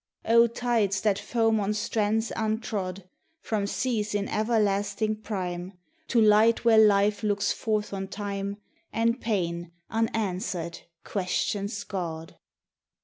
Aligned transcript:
O 0.25 0.47
Tides 0.47 1.01
that 1.01 1.19
foam 1.19 1.59
on 1.59 1.75
strands 1.75 2.31
untrod, 2.35 3.03
From 3.39 3.67
seas 3.67 4.15
in 4.15 4.27
everlasting 4.29 5.17
prime, 5.21 5.73
To 6.07 6.19
light 6.19 6.65
where 6.65 6.79
Life 6.79 7.21
looks 7.21 7.51
forth 7.51 7.93
on 7.93 8.07
Time, 8.07 8.57
And 8.91 9.21
Pain, 9.21 9.71
unanswered, 9.91 10.79
questions 11.03 11.83
God! 11.83 12.35